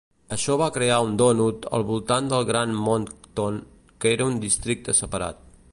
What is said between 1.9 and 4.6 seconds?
voltant del Gran Moncton, que era un